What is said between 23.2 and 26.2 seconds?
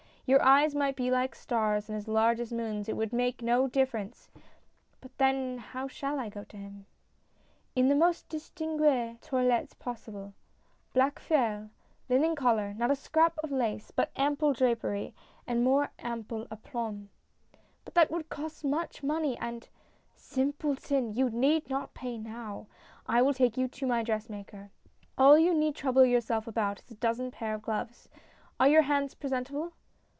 will take you to my dressmaker. All you need trouble